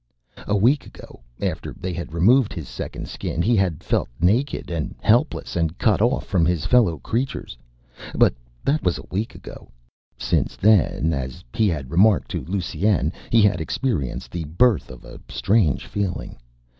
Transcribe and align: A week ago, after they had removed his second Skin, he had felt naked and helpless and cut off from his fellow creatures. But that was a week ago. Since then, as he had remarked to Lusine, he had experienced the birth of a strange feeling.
A 0.47 0.57
week 0.57 0.87
ago, 0.87 1.19
after 1.39 1.73
they 1.79 1.93
had 1.93 2.11
removed 2.15 2.53
his 2.53 2.67
second 2.67 3.07
Skin, 3.07 3.43
he 3.43 3.55
had 3.55 3.83
felt 3.83 4.09
naked 4.19 4.71
and 4.71 4.95
helpless 4.99 5.55
and 5.55 5.77
cut 5.77 6.01
off 6.01 6.25
from 6.25 6.43
his 6.43 6.65
fellow 6.65 6.97
creatures. 6.97 7.55
But 8.15 8.33
that 8.65 8.81
was 8.81 8.97
a 8.97 9.05
week 9.11 9.35
ago. 9.35 9.69
Since 10.17 10.55
then, 10.55 11.13
as 11.13 11.43
he 11.53 11.67
had 11.67 11.91
remarked 11.91 12.31
to 12.31 12.43
Lusine, 12.45 13.13
he 13.29 13.43
had 13.43 13.61
experienced 13.61 14.31
the 14.31 14.45
birth 14.45 14.89
of 14.89 15.05
a 15.05 15.21
strange 15.29 15.85
feeling. 15.85 16.35